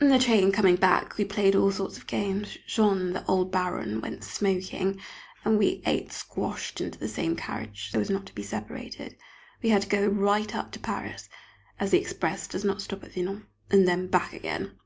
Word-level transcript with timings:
In 0.00 0.08
the 0.08 0.20
train 0.20 0.52
coming 0.52 0.76
back 0.76 1.18
we 1.18 1.24
played 1.24 1.56
all 1.56 1.72
sorts 1.72 1.96
of 1.96 2.06
games. 2.06 2.56
Jean 2.64 2.96
and 2.96 3.16
the 3.16 3.26
old 3.26 3.50
Baron 3.50 4.00
went 4.00 4.22
"smoking," 4.22 5.00
and 5.44 5.58
we 5.58 5.82
eight 5.84 6.12
squashed 6.12 6.80
into 6.80 6.96
the 6.96 7.08
same 7.08 7.34
carriage, 7.34 7.90
so 7.90 7.98
as 7.98 8.08
not 8.08 8.24
to 8.26 8.34
be 8.36 8.44
separated. 8.44 9.16
We 9.64 9.70
had 9.70 9.82
to 9.82 9.88
go 9.88 10.06
right 10.06 10.54
up 10.54 10.70
to 10.70 10.78
Paris 10.78 11.28
(as 11.80 11.90
the 11.90 11.98
express 11.98 12.46
does 12.46 12.64
not 12.64 12.82
stop 12.82 13.02
at 13.02 13.14
Vinant), 13.14 13.46
and 13.68 13.88
then 13.88 14.06
back 14.06 14.32
again. 14.32 14.78